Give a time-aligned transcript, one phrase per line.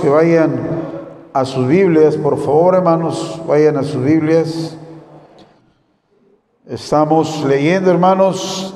[0.00, 0.80] que vayan
[1.32, 4.76] a sus Biblias, por favor, hermanos, vayan a sus Biblias.
[6.66, 8.74] Estamos leyendo, hermanos,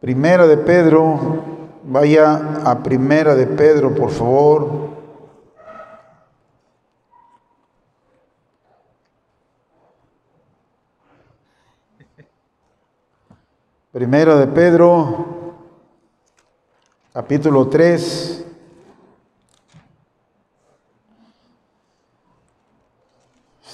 [0.00, 1.56] Primera de Pedro.
[1.84, 4.86] Vaya a Primera de Pedro, por favor.
[13.92, 15.54] Primera de Pedro,
[17.12, 18.45] capítulo 3.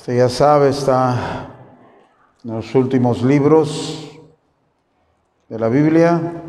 [0.02, 1.47] Usted ya sabe, está
[2.43, 4.10] en los últimos libros
[5.48, 6.43] de la Biblia.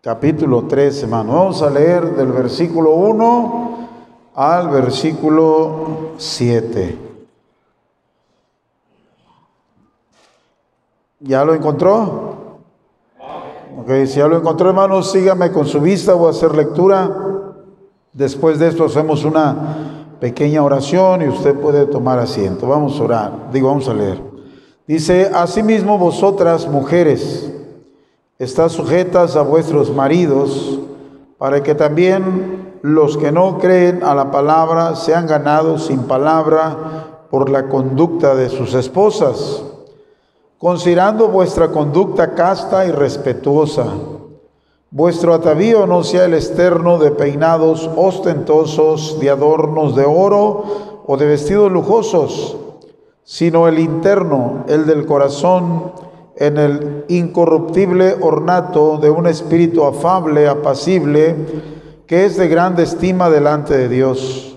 [0.00, 1.34] Capítulo 3, hermano.
[1.34, 3.88] Vamos a leer del versículo 1
[4.34, 6.98] al versículo 7.
[11.20, 12.31] ¿Ya lo encontró?
[13.82, 17.10] Ok, si ya lo encontró, hermanos, sígame con su vista, a hacer lectura.
[18.12, 22.68] Después de esto hacemos una pequeña oración y usted puede tomar asiento.
[22.68, 24.22] Vamos a orar, digo, vamos a leer.
[24.86, 27.52] Dice, asimismo vosotras, mujeres,
[28.38, 30.78] estás sujetas a vuestros maridos,
[31.36, 37.50] para que también los que no creen a la palabra sean ganados sin palabra por
[37.50, 39.64] la conducta de sus esposas
[40.62, 43.84] considerando vuestra conducta casta y respetuosa.
[44.92, 51.26] Vuestro atavío no sea el externo de peinados ostentosos, de adornos de oro o de
[51.26, 52.56] vestidos lujosos,
[53.24, 55.94] sino el interno, el del corazón,
[56.36, 61.34] en el incorruptible ornato de un espíritu afable, apacible,
[62.06, 64.56] que es de grande estima delante de Dios.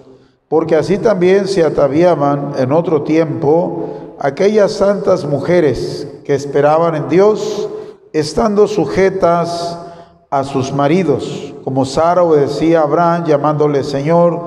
[0.50, 7.69] Porque así también se ataviaban en otro tiempo, aquellas santas mujeres que esperaban en Dios,
[8.13, 9.80] estando sujetas
[10.30, 14.40] a sus maridos, como Sara obedecía a Abraham llamándole Señor,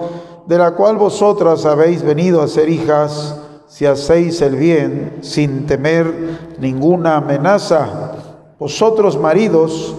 [0.47, 6.57] de la cual vosotras habéis venido a ser hijas si hacéis el bien sin temer
[6.59, 8.13] ninguna amenaza.
[8.59, 9.95] Vosotros maridos,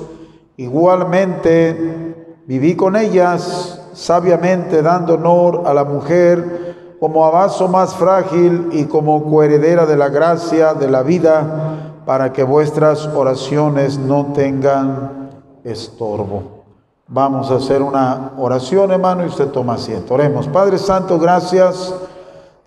[0.57, 2.15] igualmente
[2.47, 6.68] viví con ellas sabiamente dando honor a la mujer
[6.99, 12.33] como a vaso más frágil y como coheredera de la gracia de la vida, para
[12.33, 15.29] que vuestras oraciones no tengan
[15.63, 16.59] estorbo.
[17.07, 20.13] Vamos a hacer una oración, hermano, y usted toma asiento.
[20.13, 20.47] Oremos.
[20.47, 21.93] Padre Santo, gracias.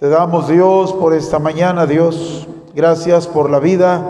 [0.01, 2.49] Te damos, Dios, por esta mañana, Dios.
[2.75, 4.03] Gracias por la vida.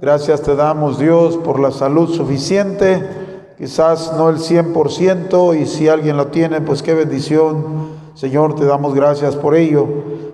[0.00, 3.54] Gracias te damos, Dios, por la salud suficiente.
[3.58, 8.94] Quizás no el 100%, y si alguien lo tiene, pues qué bendición Señor, te damos
[8.94, 9.86] gracias por ello.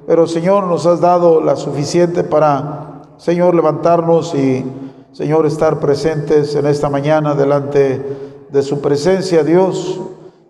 [0.07, 4.65] Pero Señor, nos has dado la suficiente para, Señor, levantarnos y,
[5.11, 8.01] Señor, estar presentes en esta mañana delante
[8.51, 10.01] de su presencia, Dios.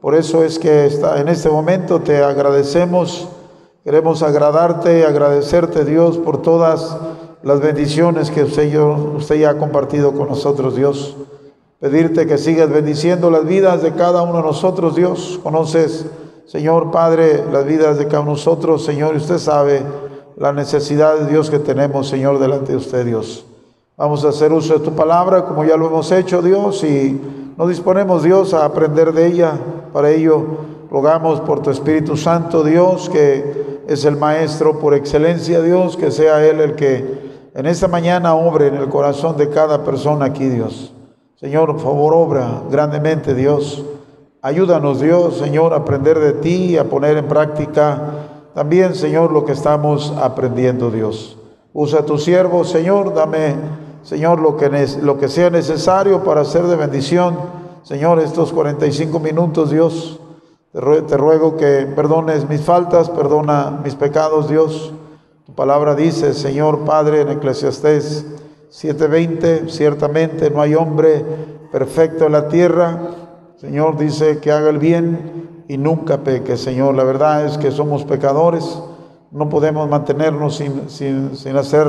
[0.02, 3.28] Por eso es que está, en este momento te agradecemos.
[3.82, 6.98] Queremos agradarte, agradecerte, Dios, por todas
[7.42, 8.78] las bendiciones que usted,
[9.16, 11.16] usted ya ha compartido con nosotros, Dios.
[11.80, 15.40] Pedirte que sigas bendiciendo las vidas de cada uno de nosotros, Dios.
[15.42, 16.06] Conoces
[16.46, 19.82] Señor Padre, las vidas de cada uno de nosotros, Señor, usted sabe
[20.36, 23.46] la necesidad de Dios que tenemos, Señor, delante de usted, Dios.
[23.96, 27.20] Vamos a hacer uso de tu palabra como ya lo hemos hecho, Dios, y
[27.56, 29.52] nos disponemos, Dios, a aprender de ella.
[29.92, 30.44] Para ello,
[30.90, 36.44] rogamos por tu Espíritu Santo, Dios, que es el Maestro por excelencia, Dios, que sea
[36.44, 40.92] Él el que en esta mañana obre en el corazón de cada persona aquí, Dios.
[41.36, 43.84] Señor, por favor, obra grandemente, Dios.
[44.44, 49.44] Ayúdanos Dios, Señor, a aprender de ti y a poner en práctica también, Señor, lo
[49.44, 51.38] que estamos aprendiendo, Dios.
[51.72, 53.54] Usa a tu siervo, Señor, dame,
[54.02, 54.68] Señor, lo que,
[55.00, 57.36] lo que sea necesario para hacer de bendición,
[57.84, 60.18] Señor, estos 45 minutos, Dios.
[60.72, 64.92] Te ruego que perdones mis faltas, perdona mis pecados, Dios.
[65.46, 68.26] Tu palabra dice, Señor Padre, en Eclesiastés
[68.72, 71.24] 7:20, ciertamente no hay hombre
[71.70, 73.21] perfecto en la tierra
[73.62, 76.96] Señor dice que haga el bien y nunca peque, Señor.
[76.96, 78.82] La verdad es que somos pecadores,
[79.30, 81.86] no podemos mantenernos sin, sin, hacer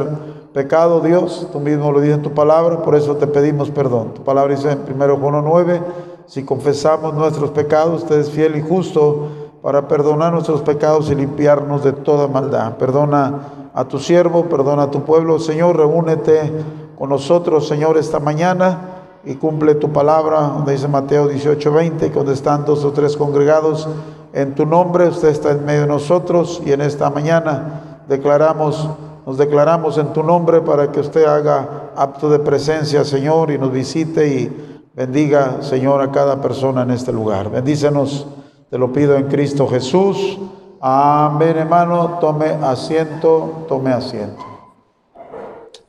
[0.53, 1.47] pecado, Dios.
[1.51, 4.13] Tú mismo lo dices en tu palabra, por eso te pedimos perdón.
[4.13, 5.81] Tu palabra dice en 1 Juan 9,
[6.27, 9.29] si confesamos nuestros pecados, usted es fiel y justo
[9.63, 12.77] para perdonar nuestros pecados y limpiarnos de toda maldad.
[12.77, 15.39] Perdona a tu siervo, perdona a tu pueblo.
[15.39, 16.51] Señor, reúnete
[16.99, 18.93] con nosotros, Señor, esta mañana
[19.25, 23.15] y cumple tu palabra, donde dice Mateo 18, 20, que donde están dos o tres
[23.15, 23.87] congregados
[24.33, 28.89] en tu nombre, usted está en medio de nosotros y en esta mañana declaramos
[29.25, 33.71] nos declaramos en tu nombre para que usted haga apto de presencia, Señor, y nos
[33.71, 37.49] visite y bendiga, Señor, a cada persona en este lugar.
[37.49, 38.27] Bendícenos,
[38.69, 40.39] te lo pido en Cristo Jesús.
[40.81, 42.17] Amén, hermano.
[42.19, 44.43] Tome asiento, tome asiento.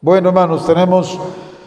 [0.01, 1.19] Bueno, hermanos, tenemos,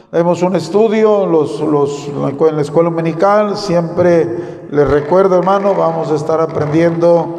[0.10, 3.58] tenemos un estudio los, los, en la escuela dominical.
[3.58, 7.36] Siempre les recuerdo, hermano, vamos a estar aprendiendo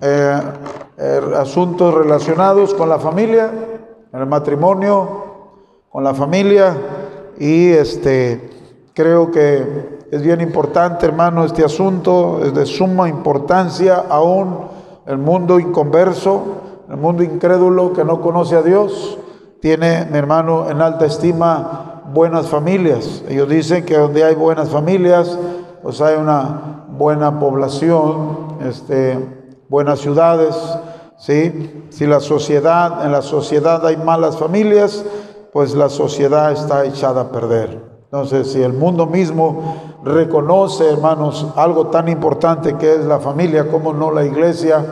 [0.00, 0.40] eh,
[0.96, 3.50] eh, asuntos relacionados con la familia,
[4.12, 5.24] el matrimonio,
[5.88, 6.76] con la familia.
[7.38, 8.50] Y este,
[8.94, 14.66] creo que es bien importante, hermano, este asunto, es de suma importancia aún
[15.06, 16.42] el mundo inconverso,
[16.90, 19.18] el mundo incrédulo que no conoce a Dios,
[19.60, 23.22] tiene, mi hermano, en alta estima buenas familias.
[23.28, 25.38] Ellos dicen que donde hay buenas familias,
[25.82, 29.18] pues hay una buena población, este,
[29.68, 30.56] buenas ciudades,
[31.16, 31.86] ¿sí?
[31.90, 35.04] Si la sociedad, en la sociedad hay malas familias,
[35.52, 37.88] pues la sociedad está echada a perder.
[38.04, 43.92] Entonces, si el mundo mismo reconoce, hermanos, algo tan importante que es la familia, como
[43.92, 44.84] no la iglesia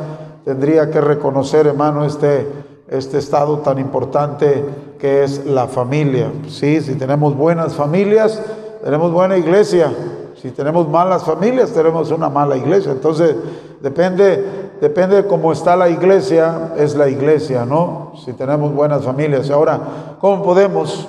[0.44, 4.64] tendría que reconocer, hermano, este, este estado tan importante
[4.98, 6.30] que es la familia.
[6.48, 8.40] Sí, si tenemos buenas familias,
[8.82, 9.92] tenemos buena iglesia.
[10.40, 12.92] Si tenemos malas familias, tenemos una mala iglesia.
[12.92, 13.34] Entonces,
[13.80, 14.44] depende,
[14.80, 18.12] depende de cómo está la iglesia, es la iglesia, ¿no?
[18.24, 19.50] Si tenemos buenas familias.
[19.50, 21.08] Ahora, ¿cómo podemos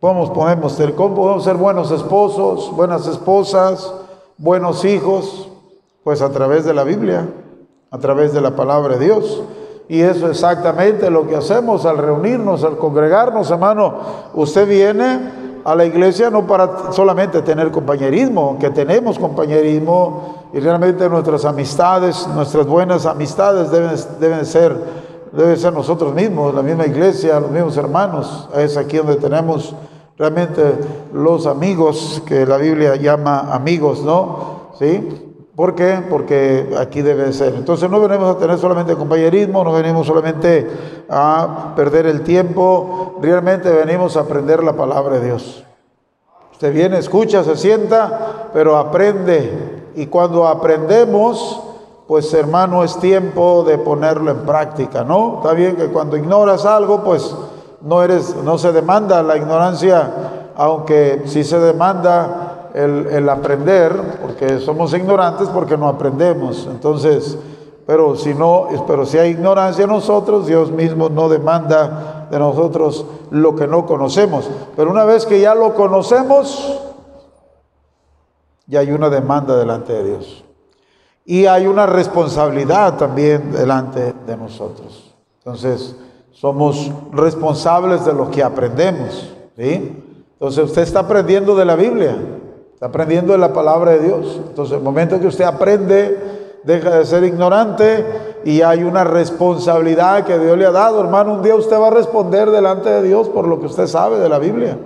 [0.00, 0.94] ¿Cómo podemos ser?
[0.94, 3.92] ¿Cómo podemos ser buenos esposos, buenas esposas,
[4.36, 5.48] buenos hijos?
[6.04, 7.28] Pues a través de la Biblia,
[7.90, 9.42] a través de la palabra de Dios.
[9.88, 13.94] Y eso es exactamente lo que hacemos al reunirnos, al congregarnos, hermano.
[14.34, 15.18] Usted viene
[15.64, 22.26] a la iglesia no para solamente tener compañerismo, que tenemos compañerismo y realmente nuestras amistades,
[22.34, 27.76] nuestras buenas amistades deben, deben ser debe ser nosotros mismos, la misma iglesia, los mismos
[27.76, 28.48] hermanos.
[28.54, 29.74] Es aquí donde tenemos
[30.16, 30.62] realmente
[31.12, 34.70] los amigos que la Biblia llama amigos, ¿no?
[34.78, 35.27] ¿Sí?
[35.58, 36.04] ¿Por qué?
[36.08, 37.52] Porque aquí debe ser.
[37.56, 40.70] Entonces no venimos a tener solamente compañerismo, no venimos solamente
[41.10, 45.64] a perder el tiempo, realmente venimos a aprender la palabra de Dios.
[46.52, 49.90] Usted viene, escucha, se sienta, pero aprende.
[49.96, 51.60] Y cuando aprendemos,
[52.06, 55.38] pues hermano, es tiempo de ponerlo en práctica, ¿no?
[55.38, 57.34] Está bien que cuando ignoras algo, pues
[57.80, 63.92] no eres, no se demanda la ignorancia, aunque sí se demanda el, aprender,
[64.22, 66.68] porque somos ignorantes porque no aprendemos.
[66.70, 67.36] Entonces,
[67.86, 73.04] pero si no, pero si hay ignorancia en nosotros, Dios mismo no demanda de nosotros
[73.30, 74.48] lo que no conocemos.
[74.76, 76.80] Pero una vez que ya lo conocemos,
[78.66, 80.44] ya hay una demanda delante de Dios.
[81.24, 85.14] Y hay una responsabilidad también delante de nosotros.
[85.38, 85.96] Entonces,
[86.30, 89.34] somos responsables de lo que aprendemos.
[89.56, 90.04] ¿sí?
[90.34, 92.16] Entonces, usted está aprendiendo de la Biblia,
[92.78, 94.40] está aprendiendo de la palabra de Dios.
[94.50, 98.06] Entonces, el momento que usted aprende, deja de ser ignorante
[98.44, 101.00] y hay una responsabilidad que Dios le ha dado.
[101.00, 104.20] Hermano, un día usted va a responder delante de Dios por lo que usted sabe
[104.20, 104.78] de la Biblia.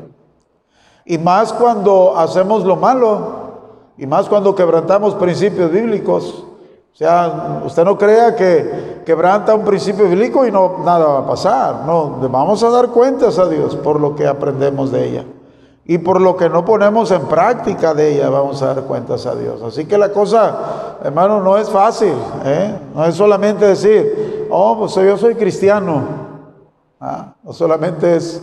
[1.04, 3.42] Y más cuando hacemos lo malo,
[3.98, 6.46] y más cuando quebrantamos principios bíblicos.
[6.94, 11.26] O sea, usted no crea que quebranta un principio bíblico y no nada va a
[11.26, 11.84] pasar.
[11.84, 15.24] No, vamos a dar cuentas a Dios por lo que aprendemos de ella.
[15.84, 19.34] Y por lo que no ponemos en práctica de ella, vamos a dar cuentas a
[19.34, 19.60] Dios.
[19.62, 22.14] Así que la cosa, hermano, no es fácil.
[22.44, 22.78] ¿eh?
[22.94, 26.02] No es solamente decir, oh, pues yo soy cristiano.
[27.00, 27.34] ¿Ah?
[27.42, 28.42] No solamente es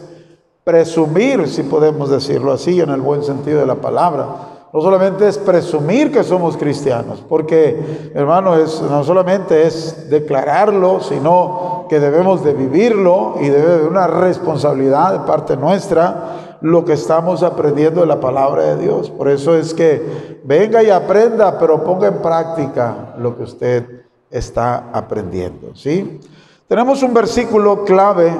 [0.66, 4.26] presumir, si podemos decirlo así, en el buen sentido de la palabra
[4.72, 12.00] no solamente es presumir que somos cristianos, porque hermano, no solamente es declararlo, sino que
[12.00, 18.02] debemos de vivirlo y debe haber una responsabilidad de parte nuestra lo que estamos aprendiendo
[18.02, 19.10] de la palabra de Dios.
[19.10, 24.90] Por eso es que venga y aprenda, pero ponga en práctica lo que usted está
[24.94, 26.20] aprendiendo, ¿sí?
[26.68, 28.32] Tenemos un versículo clave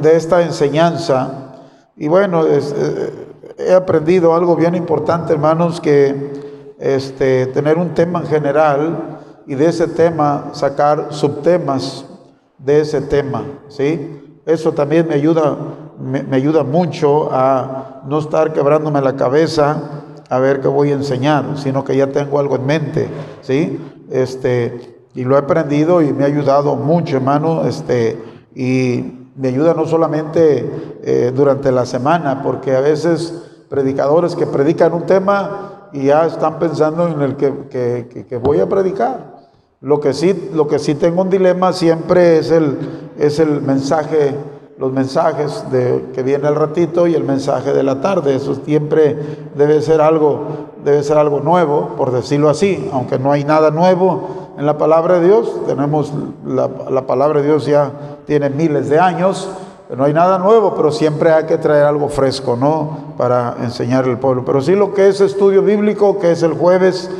[0.00, 1.44] de esta enseñanza
[1.96, 2.60] y bueno, eh,
[3.58, 6.32] he aprendido algo bien importante, hermanos, que
[6.78, 12.06] este, tener un tema en general y de ese tema sacar subtemas
[12.58, 14.40] de ese tema, ¿sí?
[14.46, 15.56] Eso también me ayuda,
[15.98, 19.76] me, ayuda mucho a no estar quebrándome la cabeza
[20.28, 23.08] a ver qué voy a enseñar, sino que ya tengo algo en mente,
[23.42, 23.80] ¿sí?
[24.10, 28.20] Este, y lo he aprendido y me ha ayudado mucho, hermano, este,
[28.54, 34.92] y me ayuda no solamente eh, durante la semana, porque a veces predicadores que predican
[34.92, 39.34] un tema y ya están pensando en el que, que, voy a predicar.
[39.80, 42.78] Lo que, sí, lo que sí tengo un dilema siempre es el,
[43.18, 44.34] es el mensaje
[44.78, 48.34] los mensajes de, que viene al ratito y el mensaje de la tarde.
[48.34, 49.16] Eso siempre
[49.54, 50.42] debe ser algo,
[50.84, 55.20] debe ser algo nuevo, por decirlo así, aunque no hay nada nuevo en la palabra
[55.20, 55.52] de Dios.
[55.66, 56.12] Tenemos
[56.44, 57.92] la, la palabra de Dios ya
[58.26, 59.48] tiene miles de años,
[59.94, 63.14] no hay nada nuevo, pero siempre hay que traer algo fresco, ¿no?
[63.16, 64.44] Para enseñar al pueblo.
[64.44, 67.10] Pero sí lo que es estudio bíblico, que es el jueves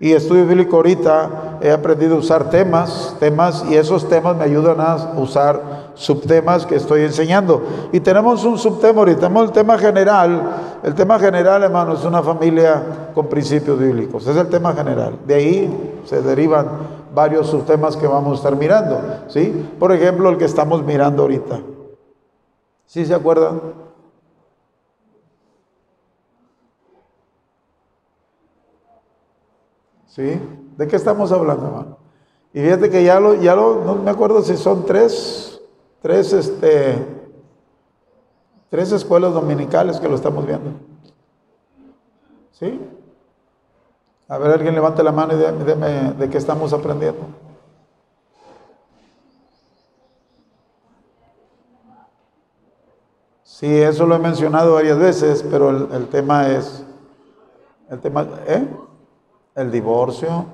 [0.00, 4.80] y estudio bíblico ahorita, he aprendido a usar temas, temas, y esos temas me ayudan
[4.80, 7.62] a usar subtemas que estoy enseñando.
[7.92, 10.42] Y tenemos un subtema ahorita, tenemos el tema general.
[10.82, 14.26] El tema general, hermano, es una familia con principios bíblicos.
[14.26, 15.18] Es el tema general.
[15.26, 16.68] De ahí se derivan
[17.14, 19.00] varios subtemas que vamos a estar mirando.
[19.28, 19.68] ¿sí?
[19.78, 21.60] Por ejemplo, el que estamos mirando ahorita.
[22.86, 23.60] ¿Sí se acuerdan?
[30.08, 30.38] ¿Sí?
[30.76, 31.96] ¿De qué estamos hablando, hermano?
[32.52, 35.51] Y fíjate que ya lo, ya lo, no me acuerdo si son tres,
[36.02, 36.98] tres, este,
[38.68, 40.72] tres escuelas dominicales que lo estamos viendo.
[42.50, 42.80] ¿Sí?
[44.28, 47.26] A ver, alguien levante la mano y dime de qué estamos aprendiendo.
[53.44, 56.84] Sí, eso lo he mencionado varias veces, pero el, el tema es,
[57.90, 58.66] el tema, ¿eh?
[59.54, 60.46] El divorcio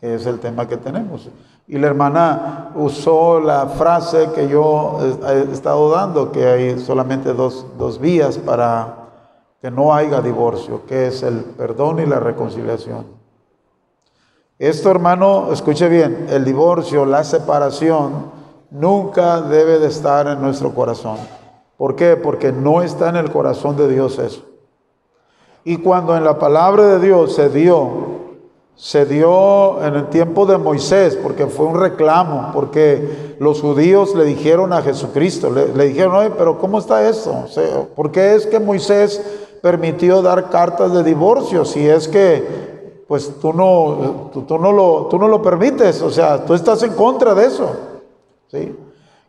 [0.00, 1.28] es el tema que tenemos.
[1.68, 7.66] Y la hermana usó la frase que yo he estado dando, que hay solamente dos,
[7.76, 9.06] dos vías para
[9.60, 13.06] que no haya divorcio, que es el perdón y la reconciliación.
[14.58, 18.30] Esto, hermano, escuche bien, el divorcio, la separación,
[18.70, 21.18] nunca debe de estar en nuestro corazón.
[21.76, 22.16] ¿Por qué?
[22.16, 24.42] Porque no está en el corazón de Dios eso.
[25.64, 28.05] Y cuando en la palabra de Dios se dio
[28.76, 34.24] se dio en el tiempo de Moisés, porque fue un reclamo, porque los judíos le
[34.24, 37.46] dijeron a Jesucristo, le, dijeron, oye, pero ¿cómo está eso?
[37.96, 39.22] ¿Por qué es que Moisés
[39.62, 42.76] permitió dar cartas de divorcio si es que
[43.08, 46.92] pues tú no, tú, no, lo, tú no lo permites, o sea, tú estás en
[46.92, 47.70] contra de eso?
[48.48, 48.76] ¿sí?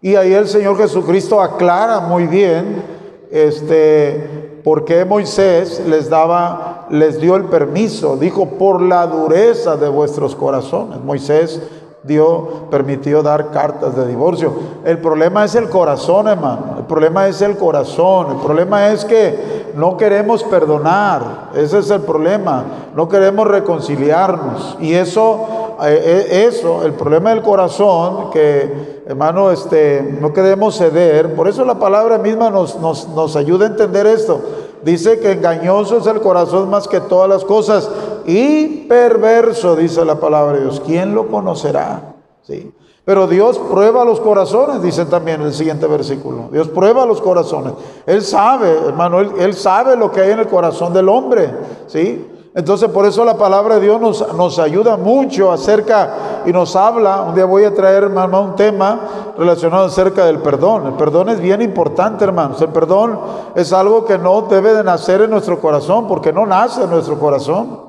[0.02, 2.84] Y ahí el Señor Jesucristo aclara muy bien
[3.32, 8.18] este, ¿Por qué Moisés les daba, les dio el permiso?
[8.18, 11.00] Dijo, por la dureza de vuestros corazones.
[11.02, 11.62] Moisés
[12.04, 14.52] dio, permitió dar cartas de divorcio.
[14.84, 16.76] El problema es el corazón, hermano.
[16.80, 18.32] El problema es el corazón.
[18.32, 21.52] El problema es que no queremos perdonar.
[21.56, 22.66] Ese es el problema.
[22.94, 24.76] No queremos reconciliarnos.
[24.82, 31.34] Y eso, eso, el problema del corazón, que hermano, este, no queremos ceder.
[31.34, 34.42] Por eso la palabra misma nos, nos, nos ayuda a entender esto.
[34.84, 37.90] Dice que engañoso es el corazón más que todas las cosas
[38.26, 40.82] y perverso, dice la palabra de Dios.
[40.86, 42.16] ¿Quién lo conocerá?
[42.44, 42.74] ¿Sí?
[43.06, 46.50] Pero Dios prueba los corazones, dice también el siguiente versículo.
[46.52, 47.74] Dios prueba los corazones.
[48.06, 51.50] Él sabe, hermano, él, él sabe lo que hay en el corazón del hombre.
[51.88, 52.27] ¿Sí?
[52.58, 57.22] Entonces por eso la palabra de Dios nos, ayuda mucho acerca y nos habla.
[57.22, 59.00] Un día voy a traer, hermano, un tema
[59.38, 60.88] relacionado acerca del perdón.
[60.88, 62.60] El perdón es bien importante, hermanos.
[62.60, 63.20] El perdón
[63.54, 67.20] es algo que no debe de nacer en nuestro corazón porque no nace en nuestro
[67.20, 67.80] corazón.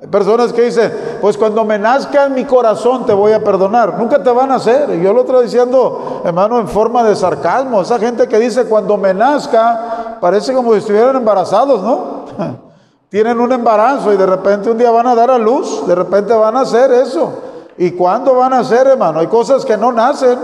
[0.00, 3.96] Hay personas que dicen, pues cuando me nazca en mi corazón te voy a perdonar.
[3.96, 4.90] Nunca te van a hacer.
[4.92, 7.82] Y yo lo estoy diciendo, hermano, en forma de sarcasmo.
[7.82, 12.60] Esa gente que dice, cuando me nazca, parece como si estuvieran embarazados, ¿no?
[13.10, 16.32] tienen un embarazo y de repente un día van a dar a luz, de repente
[16.32, 17.32] van a hacer eso.
[17.76, 19.18] ¿Y cuándo van a hacer, hermano?
[19.18, 20.38] Hay cosas que no nacen.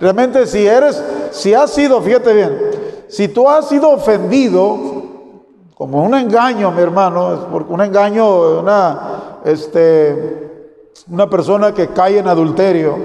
[0.00, 1.02] Realmente si eres,
[1.32, 2.60] si has sido, fíjate bien,
[3.08, 5.02] si tú has sido ofendido,
[5.74, 10.50] como un engaño, mi hermano, porque un engaño, una, este,
[11.10, 12.98] una persona que cae en adulterio,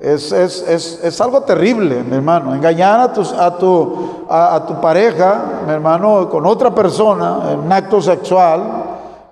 [0.00, 2.54] es, es, es, es, algo terrible, mi hermano.
[2.54, 7.72] Engañar a, tus, a, tu, a, tu pareja, mi hermano, con otra persona, en un
[7.72, 8.62] acto sexual,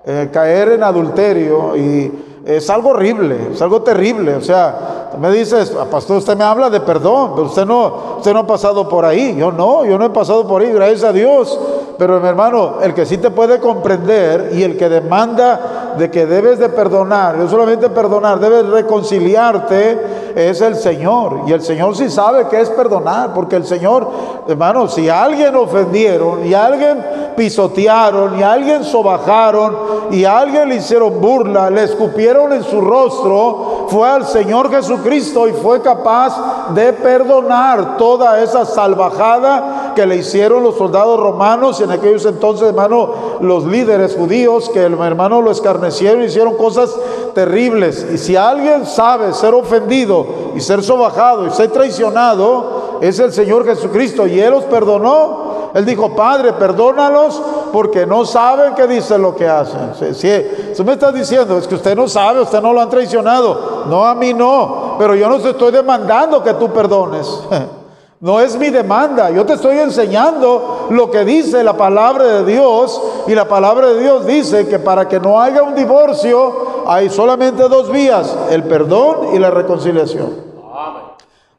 [0.05, 2.13] eh, caer en adulterio y
[2.45, 4.35] es algo horrible, es algo terrible.
[4.35, 8.17] O sea, tú me dices, ah, pastor, usted me habla de perdón, pero usted no,
[8.19, 9.37] usted no ha pasado por ahí.
[9.37, 11.59] Yo no, yo no he pasado por ahí, gracias a Dios.
[11.99, 16.27] Pero mi hermano, el que sí te puede comprender y el que demanda de que
[16.27, 21.43] debes de perdonar, no solamente perdonar, debes reconciliarte, es el Señor.
[21.47, 24.11] Y el Señor sí sabe que es perdonar, porque el Señor,
[24.47, 27.05] hermano, si alguien ofendieron y alguien
[27.37, 29.77] pisotearon y alguien sobajaron
[30.11, 35.53] y alguien le hicieron burla, le escupieron en su rostro, fue al Señor Jesucristo y
[35.53, 41.91] fue capaz de perdonar toda esa salvajada que le hicieron los soldados romanos y en
[41.91, 46.95] aquellos entonces, hermano, los líderes judíos que hermano lo escarnecieron, hicieron cosas
[47.35, 48.07] terribles.
[48.13, 50.25] Y si alguien sabe ser ofendido
[50.55, 55.71] y ser sobajado y ser traicionado, es el Señor Jesucristo y Él los perdonó.
[55.75, 59.95] Él dijo, Padre, perdónalos porque no saben qué dicen lo que hacen.
[60.15, 63.85] Si, me está diciendo, es que usted no sabe, usted no lo han traicionado.
[63.87, 67.27] No, a mí no, pero yo no te estoy demandando que tú perdones.
[68.21, 73.03] No es mi demanda, yo te estoy enseñando lo que dice la palabra de Dios
[73.27, 77.69] y la palabra de Dios dice que para que no haya un divorcio hay solamente
[77.69, 80.47] dos vías, el perdón y la reconciliación.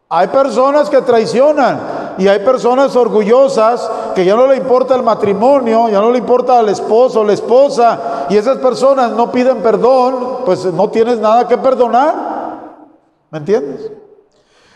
[0.09, 5.89] Hay personas que traicionan y hay personas orgullosas que ya no le importa el matrimonio,
[5.89, 10.39] ya no le importa al esposo o la esposa y esas personas no piden perdón,
[10.43, 12.15] pues no tienes nada que perdonar.
[13.29, 13.91] ¿Me entiendes?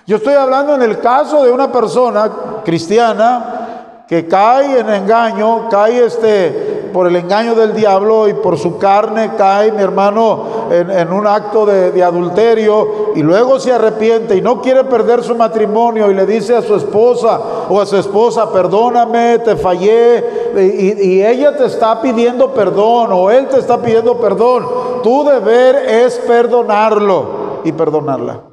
[0.07, 2.29] Yo estoy hablando en el caso de una persona
[2.65, 8.77] cristiana que cae en engaño, cae este por el engaño del diablo y por su
[8.77, 14.61] carne cae, mi hermano, en, un acto de, adulterio y luego se arrepiente y no
[14.61, 17.39] quiere perder su matrimonio y le dice a su esposa
[17.69, 23.31] o a su esposa, perdóname, te fallé y, y ella te está pidiendo perdón o
[23.31, 24.67] él te está pidiendo perdón.
[25.03, 28.50] Tu deber es perdonarlo y perdonarla.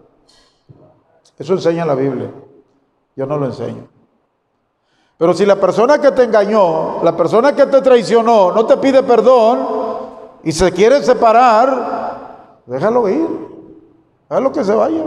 [1.38, 2.30] Eso enseña la Biblia.
[3.14, 3.86] Yo no lo enseño.
[5.16, 9.02] Pero si la persona que te engañó, la persona que te traicionó, no te pide
[9.02, 9.58] perdón
[10.44, 13.28] y se quiere separar, déjalo ir.
[14.30, 15.04] Déjalo que se vaya.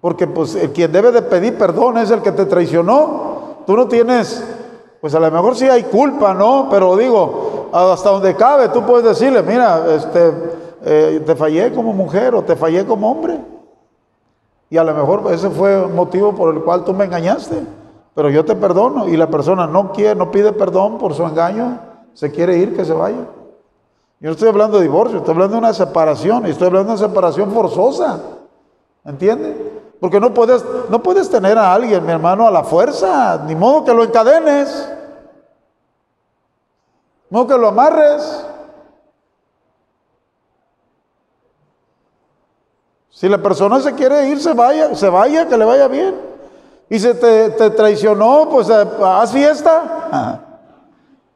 [0.00, 3.56] Porque pues el quien debe de pedir perdón es el que te traicionó.
[3.66, 4.44] Tú no tienes,
[5.00, 6.68] pues a lo mejor sí hay culpa, ¿no?
[6.70, 10.32] Pero digo, hasta donde cabe, tú puedes decirle, mira, este,
[10.84, 13.40] eh, te fallé como mujer o te fallé como hombre.
[14.70, 17.66] Y a lo mejor ese fue un motivo por el cual tú me engañaste.
[18.14, 19.08] Pero yo te perdono.
[19.08, 21.80] Y la persona no quiere, no pide perdón por su engaño.
[22.14, 23.26] Se quiere ir, que se vaya.
[24.20, 26.46] Yo no estoy hablando de divorcio, estoy hablando de una separación.
[26.46, 28.20] Y estoy hablando de una separación forzosa.
[29.04, 29.56] ¿Entiendes?
[29.98, 33.42] Porque no puedes, no puedes tener a alguien, mi hermano, a la fuerza.
[33.46, 34.88] Ni modo que lo encadenes.
[37.28, 38.46] Ni modo que lo amarres.
[43.20, 46.14] Si la persona se quiere ir, se vaya, se vaya, que le vaya bien.
[46.88, 50.40] Y se te, traicionó, pues eh, haz fiesta.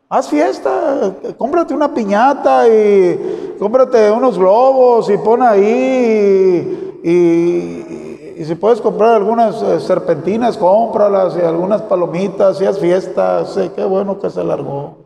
[0.08, 8.80] Haz fiesta, cómprate una piñata y cómprate unos globos y pon ahí y, si puedes
[8.80, 13.44] comprar algunas eh, serpentinas, cómpralas y algunas palomitas y haz fiesta.
[13.44, 14.96] Sé qué bueno que se largó.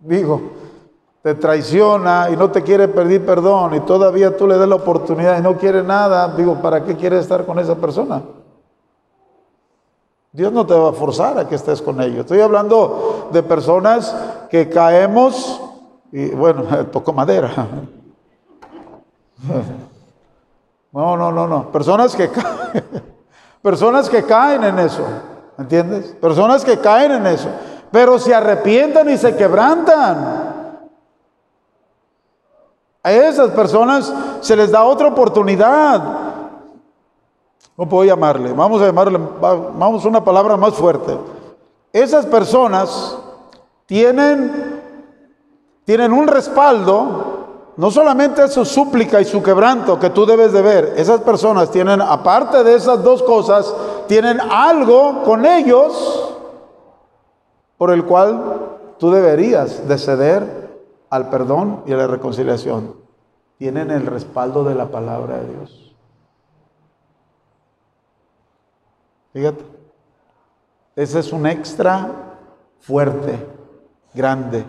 [0.00, 0.61] Digo,
[1.22, 5.38] te traiciona y no te quiere pedir perdón y todavía tú le das la oportunidad
[5.38, 8.22] y no quiere nada, digo, ¿para qué quieres estar con esa persona?
[10.32, 12.20] Dios no te va a forzar a que estés con ellos.
[12.20, 14.16] Estoy hablando de personas
[14.50, 15.60] que caemos
[16.10, 17.50] y bueno, toco madera.
[20.94, 21.72] No, no, no, no.
[21.72, 22.84] Personas que caen,
[23.62, 25.02] personas que caen en eso,
[25.56, 26.14] ¿entiendes?
[26.20, 27.48] Personas que caen en eso,
[27.90, 30.51] pero se arrepientan y se quebrantan.
[33.02, 36.02] A esas personas se les da otra oportunidad.
[37.74, 38.52] ¿Cómo puedo llamarle?
[38.52, 41.18] Vamos a llamarle, vamos a una palabra más fuerte.
[41.92, 43.18] Esas personas
[43.86, 44.80] tienen,
[45.84, 50.94] tienen un respaldo, no solamente su súplica y su quebranto que tú debes de ver,
[50.96, 53.74] esas personas tienen, aparte de esas dos cosas,
[54.06, 56.34] tienen algo con ellos
[57.78, 60.61] por el cual tú deberías de ceder
[61.12, 62.96] al perdón y a la reconciliación,
[63.58, 65.94] tienen el respaldo de la palabra de Dios.
[69.34, 69.62] Fíjate,
[70.96, 72.10] ese es un extra
[72.80, 73.46] fuerte,
[74.14, 74.64] grande.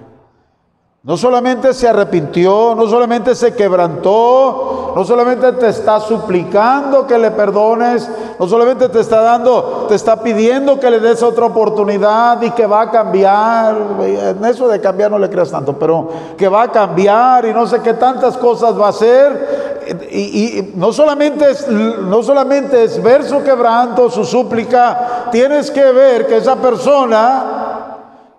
[1.05, 7.29] No solamente se arrepintió, no solamente se quebrantó, no solamente te está suplicando que le
[7.31, 12.51] perdones, no solamente te está dando, te está pidiendo que le des otra oportunidad y
[12.51, 13.75] que va a cambiar.
[13.99, 17.67] En eso de cambiar no le creas tanto, pero que va a cambiar y no
[17.67, 19.83] sé qué tantas cosas va a hacer.
[20.09, 26.27] Y, no, solamente es, no solamente es ver su quebranto, su súplica, tienes que ver
[26.27, 27.92] que esa persona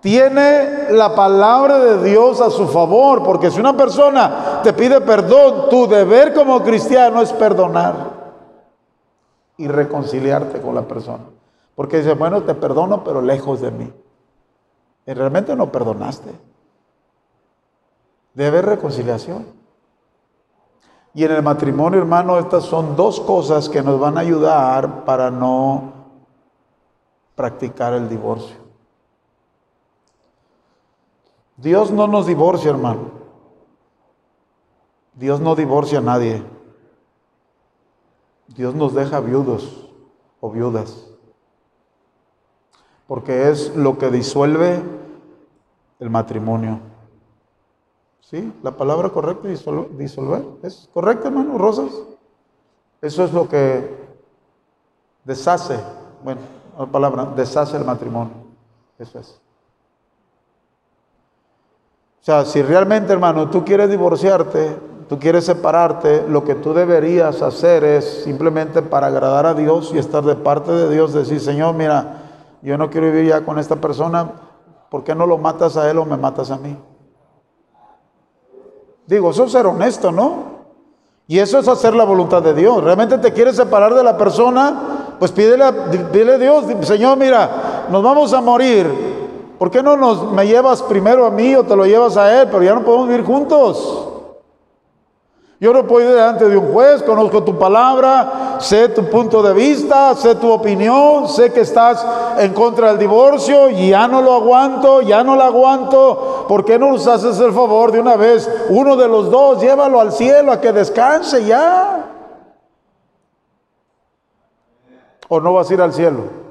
[0.04, 5.70] tiene la palabra de Dios a su favor, porque si una persona te pide perdón,
[5.70, 8.10] tu deber como cristiano es perdonar
[9.56, 11.24] y reconciliarte con la persona.
[11.74, 13.90] Porque dice, bueno, te perdono, pero lejos de mí.
[15.06, 16.32] Realmente no perdonaste.
[18.34, 19.46] Debe haber reconciliación.
[21.14, 25.30] Y en el matrimonio, hermano, estas son dos cosas que nos van a ayudar para
[25.30, 25.94] no
[27.34, 28.63] practicar el divorcio.
[31.56, 33.10] Dios no nos divorcia, hermano.
[35.14, 36.42] Dios no divorcia a nadie.
[38.48, 39.88] Dios nos deja viudos
[40.40, 41.06] o viudas.
[43.06, 44.82] Porque es lo que disuelve
[46.00, 46.80] el matrimonio.
[48.20, 48.52] ¿Sí?
[48.62, 50.44] La palabra correcta, disolver.
[50.62, 51.92] ¿Es correcta, hermano Rosas?
[53.00, 54.04] Eso es lo que
[55.24, 55.78] deshace,
[56.22, 56.40] bueno,
[56.78, 58.32] la palabra, deshace el matrimonio.
[58.98, 59.43] Eso es.
[62.24, 64.78] O sea, si realmente, hermano, tú quieres divorciarte,
[65.10, 69.98] tú quieres separarte, lo que tú deberías hacer es simplemente para agradar a Dios y
[69.98, 72.22] estar de parte de Dios, decir, Señor, mira,
[72.62, 74.30] yo no quiero vivir ya con esta persona,
[74.88, 76.78] ¿por qué no lo matas a él o me matas a mí?
[79.06, 80.44] Digo, eso es ser honesto, ¿no?
[81.26, 82.82] Y eso es hacer la voluntad de Dios.
[82.82, 85.70] Realmente te quieres separar de la persona, pues pídele,
[86.10, 89.13] pídele a Dios, Señor, mira, nos vamos a morir.
[89.64, 92.48] ¿Por qué no nos, me llevas primero a mí o te lo llevas a él?
[92.50, 94.08] Pero ya no podemos vivir juntos.
[95.58, 99.54] Yo no puedo ir delante de un juez, conozco tu palabra, sé tu punto de
[99.54, 104.34] vista, sé tu opinión, sé que estás en contra del divorcio y ya no lo
[104.34, 106.44] aguanto, ya no lo aguanto.
[106.46, 108.46] ¿Por qué no nos haces el favor de una vez?
[108.68, 112.04] Uno de los dos, llévalo al cielo a que descanse ya.
[115.26, 116.43] ¿O no vas a ir al cielo?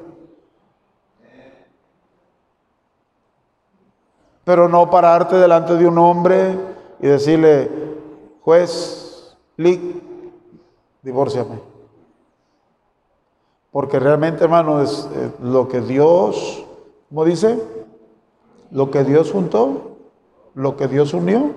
[4.43, 6.57] Pero no pararte delante de un hombre
[6.99, 7.69] y decirle,
[8.41, 9.81] juez, Lick,
[11.01, 11.59] divórciame.
[13.71, 16.63] Porque realmente, hermano, es eh, lo que Dios,
[17.09, 17.61] ¿cómo dice?
[18.71, 19.97] Lo que Dios juntó,
[20.53, 21.51] lo que Dios unió,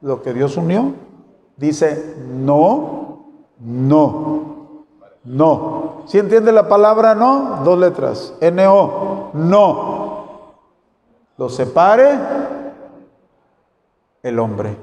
[0.00, 0.92] lo que Dios unió,
[1.56, 3.24] dice no,
[3.58, 4.84] no,
[5.24, 6.02] no.
[6.06, 7.60] ¿Sí entiende la palabra no?
[7.64, 9.87] Dos letras, N-O, no
[11.38, 12.18] lo separe
[14.22, 14.76] el hombre.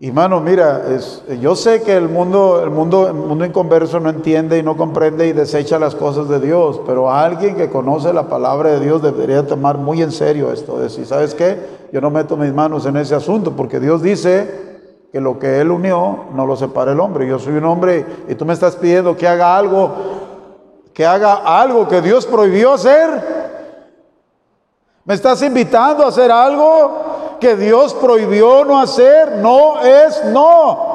[0.00, 0.82] Y mano, mira,
[1.40, 5.28] yo sé que el mundo, el mundo, el mundo inconverso no entiende y no comprende
[5.28, 9.46] y desecha las cosas de Dios, pero alguien que conoce la palabra de Dios debería
[9.46, 11.56] tomar muy en serio esto, decir, ¿sabes qué?
[11.92, 14.74] Yo no meto mis manos en ese asunto, porque Dios dice
[15.12, 17.28] que lo que Él unió no lo separa el hombre.
[17.28, 20.23] Yo soy un hombre y tú me estás pidiendo que haga algo
[20.94, 23.44] que haga algo que Dios prohibió hacer?
[25.04, 29.32] ¿Me estás invitando a hacer algo que Dios prohibió no hacer?
[29.32, 30.94] No es no.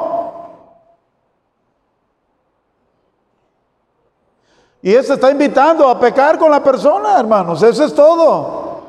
[4.82, 7.62] Y se está invitando a pecar con la persona, hermanos.
[7.62, 8.80] Eso es todo.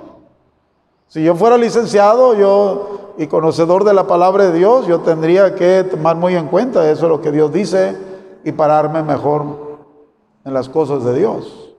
[1.10, 5.84] Si yo fuera licenciado yo y conocedor de la palabra de Dios, yo tendría que
[5.84, 7.97] tomar muy en cuenta eso, lo que Dios dice,
[8.45, 9.71] y pararme mejor
[10.43, 11.71] en las cosas de Dios.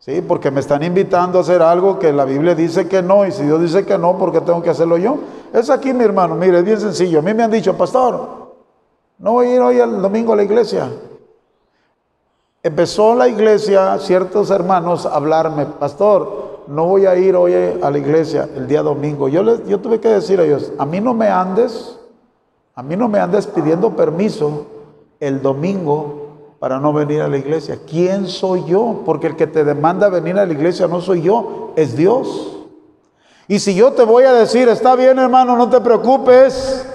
[0.00, 3.32] Sí, porque me están invitando a hacer algo que la Biblia dice que no, y
[3.32, 5.18] si Dios dice que no, ¿por qué tengo que hacerlo yo?
[5.52, 7.18] Es aquí, mi hermano, mire, es bien sencillo.
[7.18, 8.54] A mí me han dicho, pastor,
[9.18, 10.90] no voy a ir hoy al domingo a la iglesia.
[12.62, 17.98] Empezó la iglesia, ciertos hermanos, a hablarme, pastor, no voy a ir hoy a la
[17.98, 19.28] iglesia el día domingo.
[19.28, 21.98] Yo, les, yo tuve que decir a ellos, a mí no me andes,
[22.74, 24.66] a mí no me andes pidiendo permiso
[25.18, 26.19] el domingo
[26.60, 27.78] para no venir a la iglesia.
[27.88, 29.00] ¿Quién soy yo?
[29.06, 32.58] Porque el que te demanda venir a la iglesia no soy yo, es Dios.
[33.48, 36.86] Y si yo te voy a decir, está bien hermano, no te preocupes,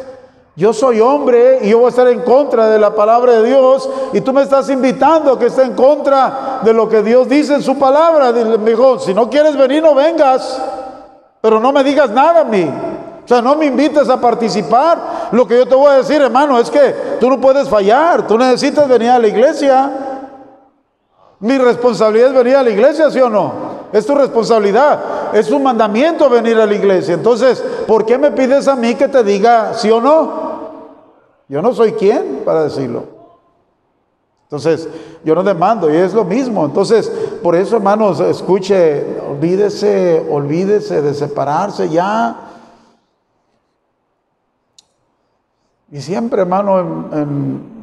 [0.56, 3.89] yo soy hombre y yo voy a estar en contra de la palabra de Dios
[4.13, 7.56] y tú me estás invitando a que esté en contra de lo que Dios dice
[7.56, 8.32] en su palabra.
[8.32, 10.62] Dijo, si no quieres venir, no vengas,
[11.41, 12.69] pero no me digas nada a mí.
[13.25, 15.29] O sea, no me invites a participar.
[15.31, 18.27] Lo que yo te voy a decir, hermano, es que tú no puedes fallar.
[18.27, 19.91] Tú necesitas venir a la iglesia.
[21.39, 23.51] Mi responsabilidad es venir a la iglesia, ¿sí o no?
[23.91, 25.33] Es tu responsabilidad.
[25.33, 27.15] Es un mandamiento venir a la iglesia.
[27.15, 30.45] Entonces, ¿por qué me pides a mí que te diga sí o no?
[31.47, 33.15] Yo no soy quien para decirlo.
[34.43, 34.88] Entonces,
[35.23, 36.63] yo no demando y es lo mismo.
[36.63, 37.11] Entonces,
[37.41, 42.44] por eso, hermanos, escuche, olvídese, olvídese de separarse ya.
[45.95, 47.08] Y siempre, hermano,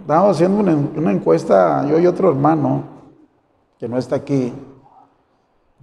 [0.03, 2.85] estamos haciendo una, encuesta, yo y otro hermano,
[3.79, 4.53] que no está aquí,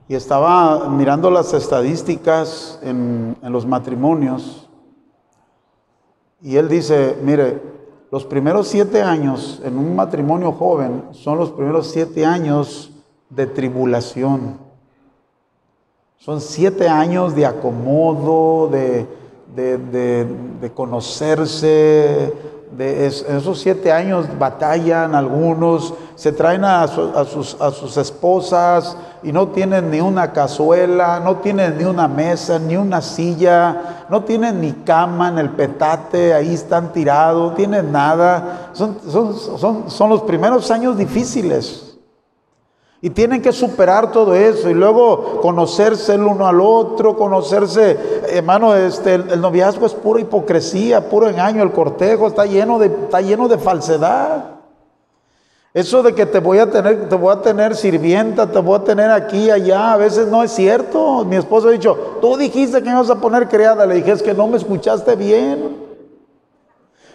[0.08, 4.70] y estaba mirando las estadísticas en, en los matrimonios,
[6.40, 7.64] y él dice, mire,
[8.12, 12.92] los primeros siete años en un matrimonio joven son los primeros siete años
[13.32, 14.60] de tribulación.
[16.18, 19.08] Son siete años de acomodo, de,
[19.56, 22.34] de, conocerse,
[22.72, 29.50] de esos siete años batallan algunos, se traen a, sus, a, sus, esposas y no
[29.50, 34.72] tienen ni una cazuela, no tienen ni una mesa, ni una silla, no tienen ni
[34.72, 38.70] cama en el petate, ahí están tirados, no tienen nada.
[38.74, 41.90] Son, son, son los primeros años difíciles.
[43.02, 47.98] Y tienen que superar todo eso y luego conocerse el uno al otro, conocerse,
[48.32, 53.22] hermano, este, el, noviazgo es pura hipocresía, puro engaño, el cortejo está lleno de, está
[53.22, 54.60] lleno de falsedad.
[55.74, 58.84] Eso de que te voy a tener, te voy a tener sirvienta, te voy a
[58.84, 61.24] tener aquí allá, a veces no es cierto.
[61.26, 64.24] Mi esposo ha dicho, tú dijiste que me ibas a poner criada, le dije, es
[64.24, 65.78] que no me escuchaste bien.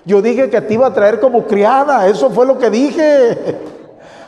[0.05, 3.74] Yo dije que te iba a traer como criada, eso fue lo que dije.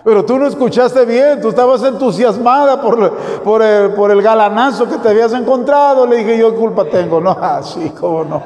[0.07, 5.09] Pero tú no escuchaste bien, tú estabas entusiasmada por, el, por el galanazo que te
[5.09, 6.07] habías encontrado.
[6.07, 7.21] Le dije, yo culpa tengo.
[7.21, 8.41] No, así como no.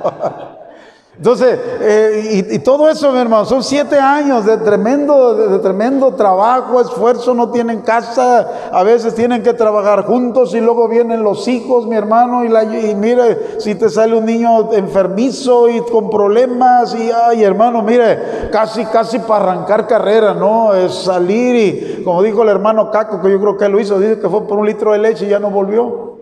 [1.20, 6.80] Entonces, eh, y, todo eso, mi hermano, son siete años de tremendo, de, tremendo trabajo,
[6.80, 11.86] esfuerzo, no tienen casa, a veces tienen que trabajar juntos y luego vienen los hijos,
[11.86, 17.44] mi hermano, y, mire, si te sale un niño enfermizo y con problemas, y ay,
[17.44, 20.72] hermano, mire, casi, casi para arrancar carrera, ¿no?
[20.72, 24.18] Es salir y, como dijo el hermano Caco, que yo creo que lo hizo, dice
[24.20, 26.16] que fue por un litro de leche y ya no volvió.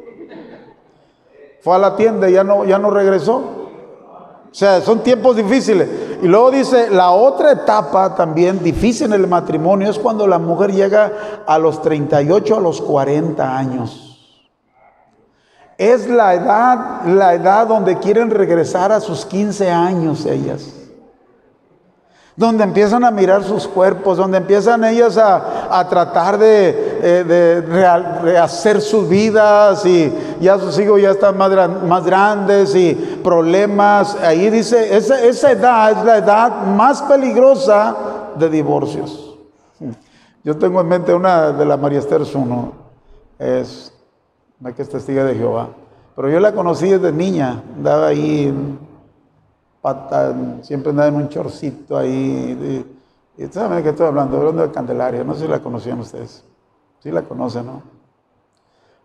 [1.60, 3.57] Fue a la tienda y ya no, ya no regresó.
[4.50, 5.88] O sea, son tiempos difíciles.
[6.22, 10.72] Y luego dice, la otra etapa también difícil en el matrimonio es cuando la mujer
[10.72, 11.12] llega
[11.46, 14.04] a los 38, a los 40 años.
[15.76, 20.74] Es la edad, la edad donde quieren regresar a sus 15 años ellas
[22.38, 27.64] donde empiezan a mirar sus cuerpos, donde empiezan ellas a, tratar de, eh,
[28.22, 31.50] rehacer sus vidas y ya sus hijos ya están más,
[31.82, 34.16] más grandes y problemas.
[34.22, 37.96] Ahí dice, esa, esa edad es la edad más peligrosa
[38.36, 39.36] de divorcios.
[40.44, 42.72] Yo tengo en mente una de la María Esther Zuno,
[43.38, 43.92] es,
[44.60, 45.68] una que es testiga de Jehová,
[46.16, 48.52] pero yo la conocí desde niña, andaba ahí
[50.62, 52.84] siempre andaba en un chorcito ahí.
[53.36, 54.36] Y, ¿Saben de qué estoy hablando?
[54.36, 56.44] Hablando de Candelaria, no sé si la conocían ustedes.
[57.00, 57.82] Sí la conocen, ¿no?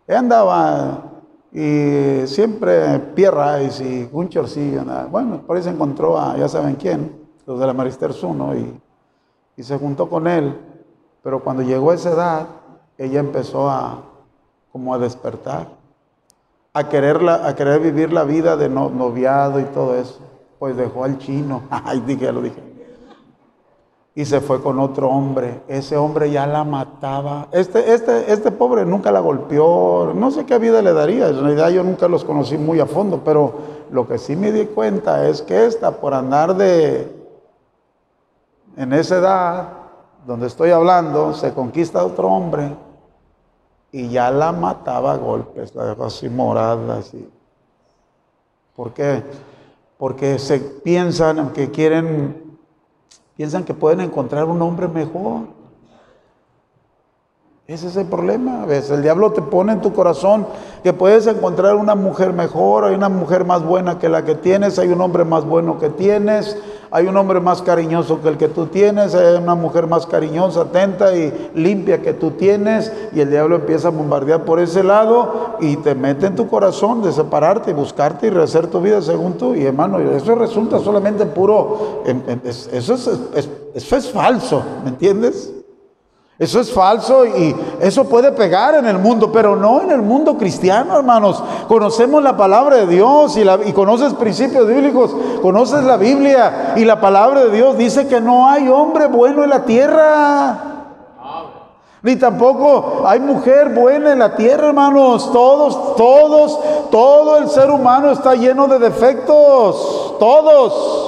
[0.06, 1.04] Ella andaba
[1.52, 4.82] y siempre pierra y un chorcillo.
[5.10, 8.80] Bueno, por ahí se encontró a, ya saben quién, los de la Marister Zuno, y,
[9.56, 10.58] y se juntó con él.
[11.22, 12.46] Pero cuando llegó a esa edad,
[12.98, 14.02] ella empezó a
[14.72, 15.68] como a despertar,
[16.72, 20.18] a, quererla, a querer vivir la vida de noviado y todo eso
[20.58, 21.62] pues dejó al chino.
[21.70, 22.73] Ay, dije, lo dije.
[24.14, 25.62] Y se fue con otro hombre.
[25.66, 27.48] Ese hombre ya la mataba.
[27.50, 30.12] Este, este, este pobre nunca la golpeó.
[30.14, 31.28] No sé qué vida le daría.
[31.28, 33.22] En realidad yo nunca los conocí muy a fondo.
[33.24, 33.54] Pero
[33.90, 37.24] lo que sí me di cuenta es que esta, por andar de
[38.76, 39.68] en esa edad
[40.26, 42.76] donde estoy hablando, se conquista a otro hombre
[43.90, 45.74] y ya la mataba a golpes.
[45.74, 47.28] La dejó así morada, así.
[48.76, 49.22] ¿Por qué?
[50.04, 52.43] porque se piensan que quieren,
[53.36, 55.42] piensan que pueden encontrar un hombre mejor.
[57.66, 58.64] Ese es el problema.
[58.64, 60.46] A el diablo te pone en tu corazón
[60.82, 64.78] que puedes encontrar una mujer mejor, hay una mujer más buena que la que tienes,
[64.78, 66.58] hay un hombre más bueno que tienes,
[66.94, 70.60] hay un hombre más cariñoso que el que tú tienes, hay una mujer más cariñosa,
[70.60, 75.56] atenta y limpia que tú tienes, y el diablo empieza a bombardear por ese lado
[75.60, 79.32] y te mete en tu corazón de separarte y buscarte y rehacer tu vida según
[79.32, 79.56] tú.
[79.56, 82.04] Y hermano, eso resulta solamente puro,
[82.72, 85.52] eso eso es falso, ¿me entiendes?
[86.36, 90.36] Eso es falso y eso puede pegar en el mundo, pero no en el mundo
[90.36, 91.40] cristiano, hermanos.
[91.68, 97.44] Conocemos la palabra de Dios y, conoces principios bíblicos, conoces la Biblia y la palabra
[97.44, 100.74] de Dios dice que no hay hombre bueno en la tierra.
[102.02, 105.32] Ni tampoco hay mujer buena en la tierra, hermanos.
[105.32, 106.58] Todos, todos,
[106.90, 110.16] todo el ser humano está lleno de defectos.
[110.18, 111.03] Todos.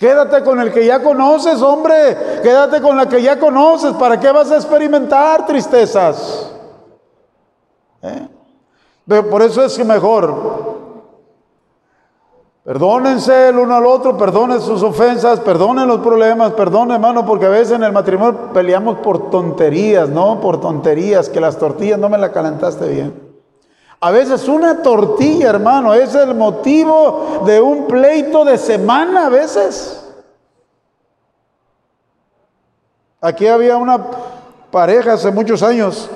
[0.00, 2.40] Quédate con el que ya conoces, hombre.
[2.42, 3.92] Quédate con la que ya conoces.
[3.92, 6.50] ¿Para qué vas a experimentar tristezas?
[8.00, 8.28] ¿Eh?
[9.30, 10.70] Por eso es que mejor.
[12.64, 17.50] Perdónense el uno al otro, perdonen sus ofensas, perdonen los problemas, perdonen hermano, porque a
[17.50, 20.40] veces en el matrimonio peleamos por tonterías, ¿no?
[20.40, 23.29] Por tonterías, que las tortillas no me las calentaste bien.
[24.00, 30.10] A veces una tortilla, hermano, es el motivo de un pleito de semana a veces.
[33.20, 34.02] Aquí había una
[34.70, 36.08] pareja hace muchos años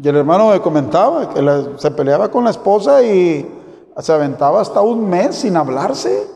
[0.00, 3.50] y el hermano me comentaba que se peleaba con la esposa y
[3.98, 6.28] se aventaba hasta un mes sin hablarse.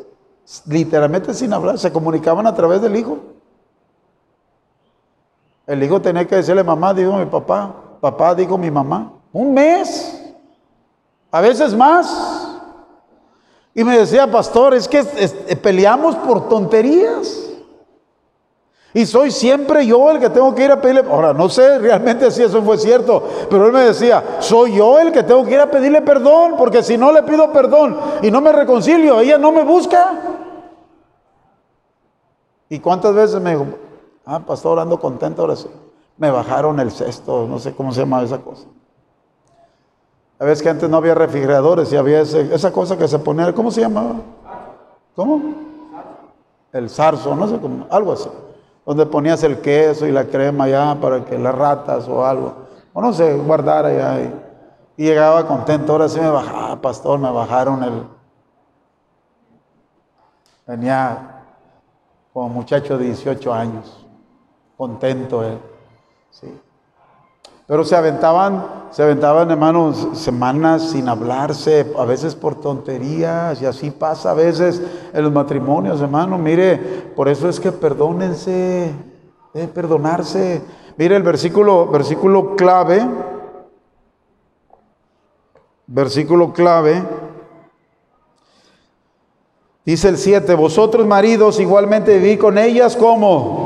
[0.67, 3.19] literalmente sin hablar, se comunicaban a través del hijo.
[5.67, 9.13] El hijo tenía que decirle, mamá, dijo mi papá, papá, dijo mi mamá.
[9.33, 10.24] Un mes,
[11.35, 12.47] a veces más.
[13.75, 15.03] Y me decía, pastor, es que
[15.61, 17.51] peleamos por tonterías.
[18.93, 21.03] Y soy siempre yo el que tengo que ir a pedirle.
[21.11, 23.21] Ahora, no sé realmente si eso fue cierto,
[23.51, 26.85] pero él me decía, soy yo el que tengo que ir a pedirle perdón, porque
[26.85, 30.13] si no le pido perdón y no me reconcilio, ella no me busca.
[32.69, 33.67] ¿Y cuántas veces me dijo,
[34.25, 35.67] ah, pastor, ando contento ahora sí?
[36.17, 38.67] Me bajaron el cesto, no sé cómo se llama esa cosa.
[40.39, 43.71] A veces que antes no había refrigeradores y había esa cosa que se ponía, ¿cómo
[43.71, 44.17] se llamaba?
[45.15, 45.41] ¿Cómo?
[46.73, 48.29] El zarzo, no sé cómo, algo así
[48.85, 52.55] donde ponías el queso y la crema ya para que las ratas o algo,
[52.93, 54.21] o no sé, guardara ya.
[54.21, 58.07] Y, y llegaba contento, ahora sí me bajaba, pastor, me bajaron el...
[60.67, 61.43] Venía
[62.33, 64.07] como muchacho de 18 años,
[64.77, 65.59] contento él,
[66.31, 66.61] sí.
[67.67, 73.91] Pero se aventaban, se aventaban, hermanos, semanas sin hablarse, a veces por tonterías, y así
[73.91, 74.83] pasa a veces
[75.15, 76.37] en los matrimonios, hermano.
[76.37, 76.77] Mire,
[77.17, 78.93] por eso es que perdónense,
[79.55, 80.63] eh, perdonarse.
[80.99, 83.03] Mire el versículo, versículo clave,
[85.87, 87.03] versículo clave.
[89.87, 93.64] Dice el 7, vosotros maridos igualmente viví con ellas como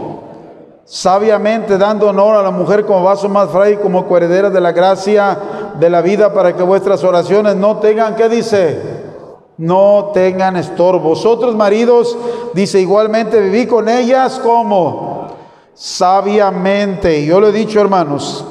[0.89, 5.39] sabiamente dando honor a la mujer como vaso más frágil, como coheredera de la gracia
[5.79, 8.81] de la vida, para que vuestras oraciones no tengan, ¿qué dice?
[9.59, 11.11] No tengan estorbo.
[11.11, 12.17] Vosotros maridos,
[12.55, 15.29] dice igualmente, viví con ellas como
[15.75, 17.25] sabiamente.
[17.27, 18.47] Yo lo he dicho, hermanos,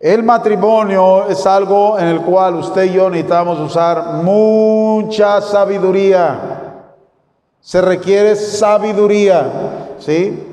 [0.00, 6.62] el matrimonio es algo en el cual usted y yo necesitamos usar mucha sabiduría.
[7.60, 10.45] Se requiere sabiduría, ¿sí?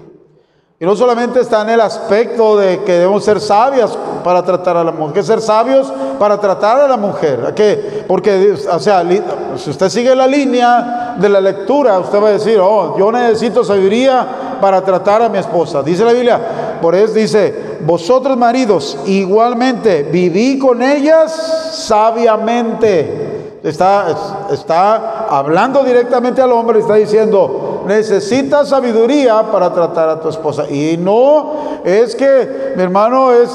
[0.83, 4.83] Y no solamente está en el aspecto de que debemos ser sabias para tratar a
[4.83, 7.53] la mujer, que ser sabios para tratar a la mujer.
[7.55, 9.01] que Porque, o sea,
[9.55, 13.63] si usted sigue la línea de la lectura, usted va a decir, oh, yo necesito
[13.63, 15.81] sabiduría para tratar a mi esposa.
[15.81, 16.41] Dice la Biblia,
[16.81, 21.31] por eso dice, vosotros maridos, igualmente viví con ellas
[21.71, 23.29] sabiamente.
[23.63, 24.07] Está,
[24.51, 30.69] está hablando directamente al hombre está diciendo, necesitas sabiduría para tratar a tu esposa.
[30.69, 33.51] Y no es que, mi hermano, es,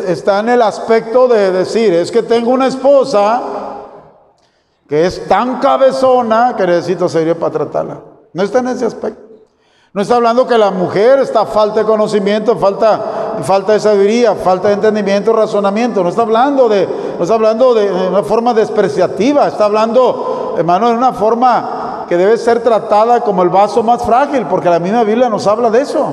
[0.00, 3.42] está en el aspecto de decir, es que tengo una esposa
[4.88, 8.00] que es tan cabezona que necesito sabiduría para tratarla.
[8.32, 9.30] No está en ese aspecto.
[9.92, 14.68] No está hablando que la mujer está falta de conocimiento, falta, falta de sabiduría, falta
[14.68, 16.04] de entendimiento, razonamiento.
[16.04, 19.48] No está hablando de, no está hablando de una forma despreciativa.
[19.48, 21.79] Está hablando, hermano, de una forma
[22.10, 25.70] que debe ser tratada como el vaso más frágil, porque la misma Biblia nos habla
[25.70, 26.12] de eso.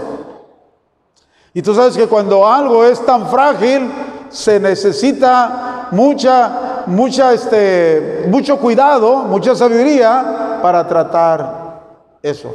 [1.55, 3.91] Y tú sabes que cuando algo es tan frágil,
[4.29, 11.81] se necesita mucha, mucha, este, mucho cuidado, mucha sabiduría para tratar
[12.21, 12.53] eso.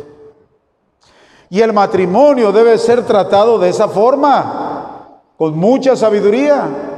[1.50, 6.91] Y el matrimonio debe ser tratado de esa forma, con mucha sabiduría.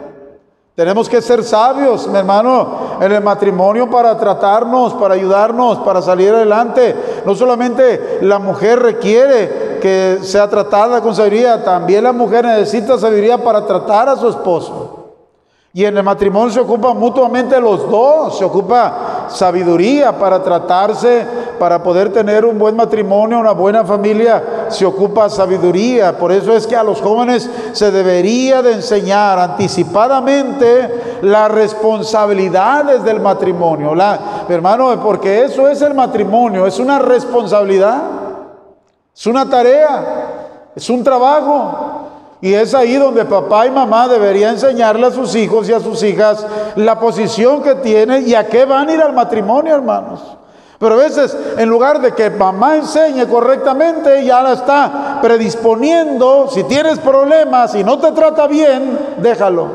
[0.75, 6.35] Tenemos que ser sabios, mi hermano, en el matrimonio para tratarnos, para ayudarnos, para salir
[6.35, 7.23] adelante.
[7.25, 13.39] No solamente la mujer requiere que sea tratada con sabiduría, también la mujer necesita sabiduría
[13.39, 15.05] para tratar a su esposo.
[15.73, 21.25] Y en el matrimonio se ocupan mutuamente los dos, se ocupa sabiduría para tratarse,
[21.65, 26.19] para poder tener un buen matrimonio, una buena familia, se ocupa sabiduría.
[26.19, 33.19] Por eso es que a los jóvenes se debería de enseñar anticipadamente las responsabilidades del
[33.19, 33.95] matrimonio.
[33.95, 38.03] La, hermano, porque eso es el matrimonio, es una responsabilidad,
[39.17, 42.11] es una tarea, es un trabajo.
[42.43, 46.03] Y es ahí donde papá y mamá deberían enseñarle a sus hijos y a sus
[46.03, 46.47] hijas
[46.77, 50.21] la posición que tienen y a qué van a ir al matrimonio, hermanos.
[50.79, 56.49] Pero a veces, en lugar de que mamá enseñe correctamente, ya la está predisponiendo.
[56.51, 59.69] Si tienes problemas y no te trata bien, déjalo.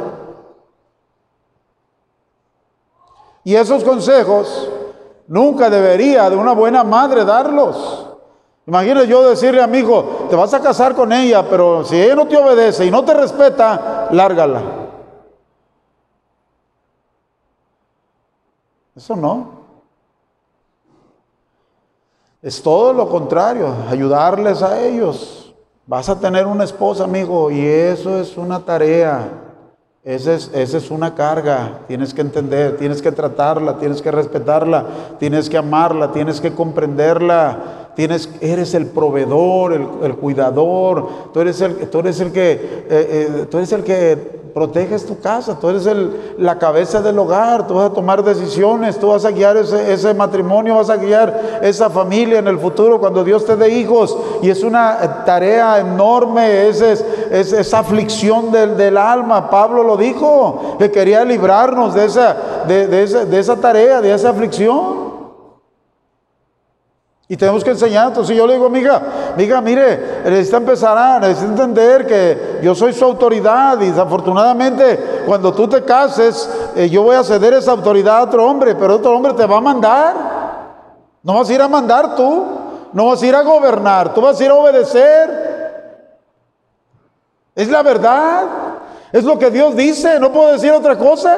[3.43, 4.69] Y esos consejos
[5.27, 8.07] nunca debería de una buena madre darlos.
[8.67, 12.13] Imagínate yo decirle a mi hijo, te vas a casar con ella, pero si ella
[12.13, 14.61] no te obedece y no te respeta, lárgala.
[18.95, 19.58] Eso no.
[22.41, 25.53] Es todo lo contrario, ayudarles a ellos.
[25.85, 29.27] Vas a tener una esposa, amigo, y eso es una tarea.
[30.05, 34.85] Esa es, esa es una carga, tienes que entender, tienes que tratarla, tienes que respetarla,
[35.19, 41.89] tienes que amarla, tienes que comprenderla, tienes, eres el proveedor, el, cuidador, tú eres el,
[41.89, 45.85] tú eres el que, eh, eh, tú eres el que proteges tu casa, tú eres
[45.85, 50.13] el, la cabeza del hogar, tú vas a tomar decisiones, tú vas a guiar ese,
[50.13, 54.17] matrimonio, vas a guiar esa familia en el futuro cuando Dios te dé hijos.
[54.41, 59.49] Y es una tarea enorme, es, es, esa aflicción del, del, alma.
[59.49, 62.35] Pablo lo dijo, que quería librarnos de esa,
[62.67, 65.08] de, de, esa, de esa tarea, de esa aflicción.
[67.31, 68.07] Y tenemos que enseñar.
[68.07, 72.91] Entonces yo le digo, amiga, amiga, mire, necesita empezar a, necesita entender que yo soy
[72.91, 78.17] su autoridad y desafortunadamente cuando tú te cases, eh, yo voy a ceder esa autoridad
[78.17, 80.15] a otro hombre, pero otro hombre te va a mandar.
[81.21, 82.45] No vas a ir a mandar tú,
[82.93, 85.49] no vas a ir a gobernar, tú vas a ir a obedecer.
[87.53, 88.45] Es la verdad,
[89.11, 91.37] es lo que Dios dice, no puedo decir otra cosa.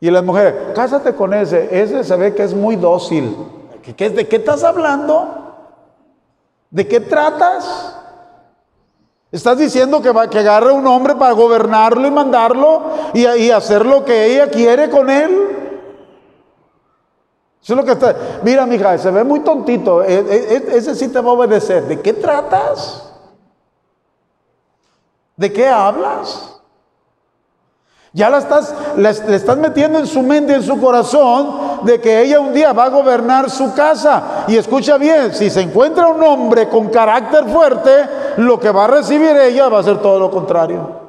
[0.00, 3.36] Y la mujer, cásate con ese, ese se ve que es muy dócil.
[3.86, 5.44] ¿De qué estás hablando?
[6.70, 7.94] ¿De qué tratas?
[9.30, 12.82] ¿Estás diciendo que, va, que agarre un hombre para gobernarlo y mandarlo
[13.12, 15.80] y, hacer lo que ella quiere con él?
[17.60, 18.14] Eso es lo que está.
[18.42, 20.04] Mira, mija, se ve muy tontito.
[20.04, 21.82] E, e, e, ese sí te va a obedecer.
[21.84, 23.12] ¿De qué tratas?
[25.36, 26.60] ¿De qué hablas?
[28.12, 32.40] Ya la estás, le, estás metiendo en su mente, en su corazón, de que ella
[32.40, 34.44] un día va a gobernar su casa.
[34.48, 37.90] Y escucha bien, si se encuentra un hombre con carácter fuerte,
[38.38, 41.04] lo que va a recibir ella va a ser todo lo contrario.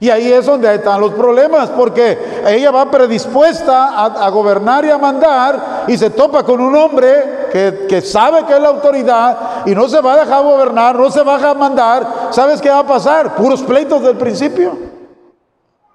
[0.00, 4.98] Y ahí es donde están los problemas, porque ella va predispuesta a, gobernar y a
[4.98, 9.74] mandar y se topa con un hombre que, que, sabe que es la autoridad y
[9.74, 12.06] no se va a dejar gobernar, no se va a dejar mandar.
[12.30, 13.34] ¿Sabes qué va a pasar?
[13.36, 14.76] Puros pleitos del principio.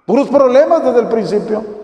[0.06, 1.79] Puros problemas desde el principio.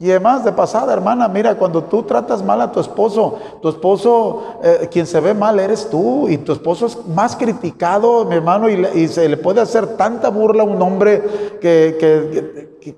[0.00, 4.60] Y además de pasada, hermana, mira, cuando tú tratas mal a tu esposo, tu esposo,
[4.62, 8.68] eh, quien se ve mal eres tú, y tu esposo es más criticado, mi hermano,
[8.68, 12.96] y, se le puede hacer tanta burla a un hombre que,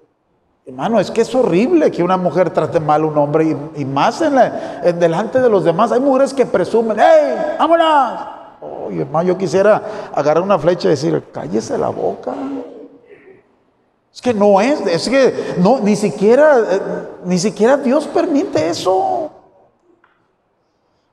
[0.66, 4.20] hermano, es que es horrible que una mujer trate mal a un hombre, y, más
[4.20, 5.92] en, delante de los demás.
[5.92, 8.20] Hay mujeres que presumen, ¡hey, vámonos!
[8.88, 9.82] Oye, hermano, yo quisiera
[10.14, 12.34] agarrar una flecha y decir, cállese la boca.
[14.12, 16.80] Es que no es, es que no, ni siquiera, eh,
[17.24, 19.30] ni siquiera Dios permite eso.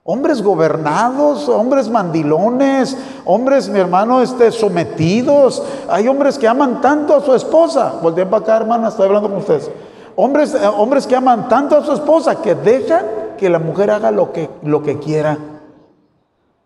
[0.03, 5.61] Hombres gobernados, hombres mandilones, hombres, mi hermano, este, sometidos.
[5.89, 7.95] Hay hombres que aman tanto a su esposa.
[8.01, 9.69] Volteen para acá, hermana, estoy hablando con ustedes.
[10.15, 13.05] Hombres, eh, hombres que aman tanto a su esposa que dejan
[13.37, 15.37] que la mujer haga lo que, lo que quiera.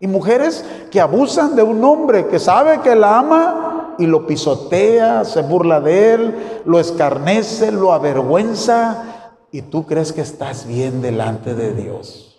[0.00, 5.24] Y mujeres que abusan de un hombre que sabe que la ama y lo pisotea,
[5.24, 11.54] se burla de él, lo escarnece, lo avergüenza y tú crees que estás bien delante
[11.54, 12.32] de Dios.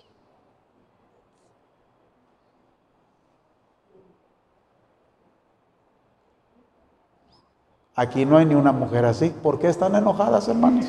[7.95, 9.30] Aquí no hay ni una mujer así.
[9.30, 10.86] ¿Por qué están enojadas, hermanos?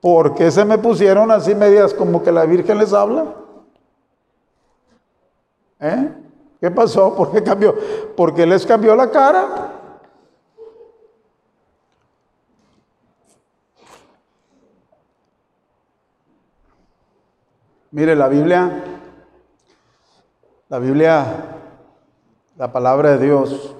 [0.00, 3.36] ¿Por qué se me pusieron así medias como que la Virgen les habla?
[5.78, 6.21] ¿Eh?
[6.62, 7.16] ¿Qué pasó?
[7.16, 7.74] ¿Por qué cambió?
[8.16, 9.80] Porque les cambió la cara.
[17.90, 18.84] Mire, la Biblia,
[20.68, 21.58] la Biblia,
[22.56, 23.74] la palabra de Dios,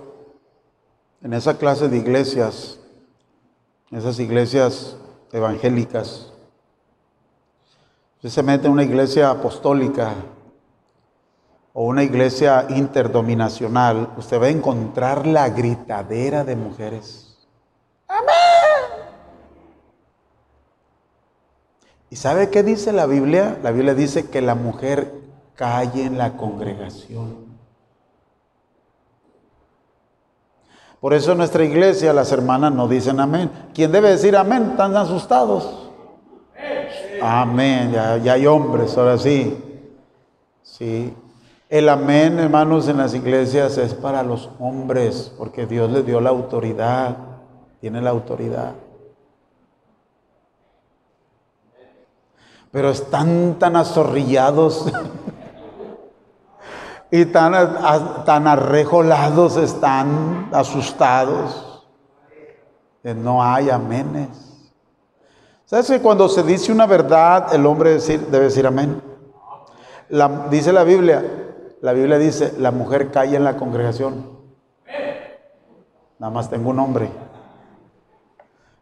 [1.22, 2.80] en esa clase de iglesias,
[3.93, 4.97] esas iglesias
[5.30, 6.33] evangélicas,
[8.16, 10.14] usted se mete en una iglesia apostólica,
[11.74, 17.36] o una iglesia interdominacional, usted va a encontrar la gritadera de mujeres.
[18.08, 18.26] Amén.
[22.10, 23.58] ¿Y sabe qué dice la Biblia?
[23.62, 25.14] La Biblia dice que la mujer
[25.54, 27.52] calle en la congregación.
[31.00, 33.50] Por eso en nuestra iglesia las hermanas no dicen amén.
[33.74, 34.72] ¿Quién debe decir amén?
[34.72, 35.90] Están asustados.
[37.20, 39.56] Amén, ya, ya hay hombres, ahora sí.
[40.62, 41.14] Sí,
[41.72, 46.28] el amén, hermanos, en las iglesias es para los hombres, porque Dios les dio la
[46.28, 47.16] autoridad,
[47.80, 48.74] tiene la autoridad.
[52.70, 54.92] Pero están tan azorrillados
[57.10, 61.88] y tan, arrejolados, están asustados.
[63.02, 64.28] No hay aménes.
[65.64, 69.00] ¿Sabes que cuando se dice una verdad, el hombre debe decir amén?
[70.50, 71.24] dice la Biblia,
[71.83, 74.24] la Biblia dice, la mujer calla en la congregación.
[76.20, 77.11] nada más tengo un hombre.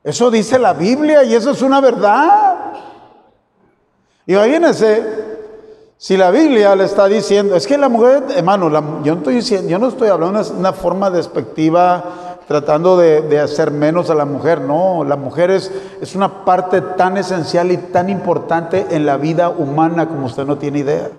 [0.04, 2.72] Eso dice la Biblia y eso es una verdad.
[4.26, 5.02] Y imagínense,
[5.96, 8.68] si la Biblia le está diciendo, es que la mujer, hermano,
[9.02, 12.04] yo, no estoy diciendo, yo no estoy hablando de una forma despectiva
[12.46, 15.72] tratando de, hacer menos a la mujer, no, la mujer es,
[16.02, 20.58] es una parte tan esencial y tan importante en la vida humana como usted no
[20.58, 21.10] tiene idea.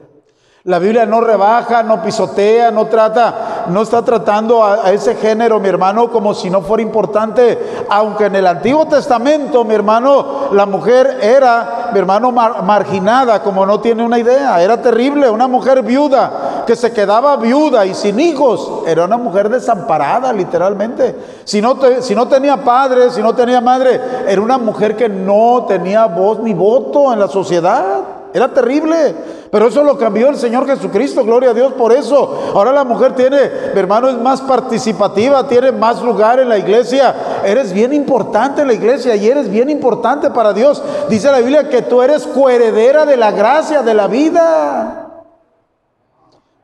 [0.65, 5.67] La Biblia no rebaja, no pisotea, no trata, no está tratando a, ese género, mi
[5.67, 7.85] hermano, como si no fuera importante.
[7.89, 13.79] Aunque en el Antiguo Testamento, mi hermano, la mujer era, mi hermano, marginada, como no
[13.79, 14.61] tiene una idea.
[14.61, 18.83] Era terrible, una mujer viuda que se quedaba viuda y sin hijos.
[18.85, 21.41] Era una mujer desamparada, literalmente.
[21.43, 25.65] Si no, si no tenía padre, si no tenía madre, era una mujer que no
[25.67, 28.20] tenía voz ni voto en la sociedad.
[28.33, 29.15] Era terrible.
[29.51, 32.51] Pero eso lo cambió el Señor Jesucristo, gloria a Dios por eso.
[32.55, 33.37] Ahora la mujer tiene,
[33.73, 37.13] mi hermano, es más participativa, tiene más lugar en la iglesia.
[37.43, 40.81] Eres bien importante en la iglesia y eres bien importante para Dios.
[41.09, 45.07] Dice la Biblia que tú eres coheredera de la gracia, de la vida.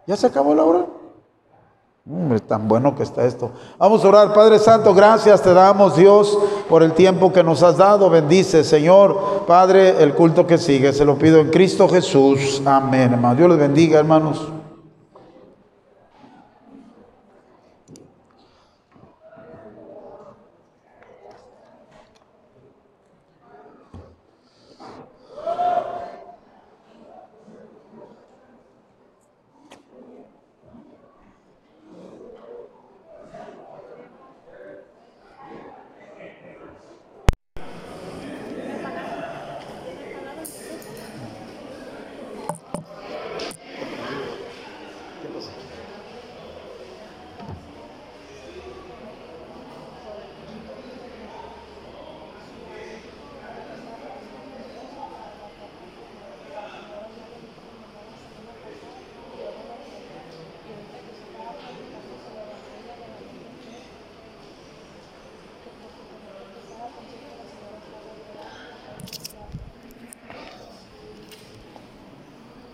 [0.06, 0.86] ¿Ya se acabó la hora?
[2.34, 3.52] Es tan bueno que está esto.
[3.78, 6.38] Vamos a orar, Padre Santo, gracias te damos, Dios,
[6.70, 8.10] por el tiempo que nos has dado.
[8.10, 10.94] Bendice, Señor, Padre, el culto que sigue.
[10.94, 12.62] Se lo pido en Cristo Jesús.
[12.66, 13.36] Amén, hermano.
[13.36, 14.57] Dios les bendiga, hermanos.